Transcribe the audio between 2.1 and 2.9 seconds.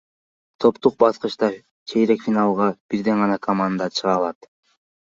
финалга